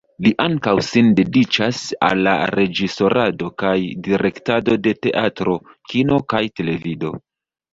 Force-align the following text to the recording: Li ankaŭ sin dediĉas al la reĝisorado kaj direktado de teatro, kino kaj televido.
Li 0.25 0.29
ankaŭ 0.43 0.71
sin 0.85 1.09
dediĉas 1.19 1.81
al 2.07 2.23
la 2.27 2.33
reĝisorado 2.59 3.51
kaj 3.65 3.75
direktado 4.09 4.79
de 4.89 4.95
teatro, 5.07 5.59
kino 5.93 6.23
kaj 6.35 6.43
televido. 6.63 7.15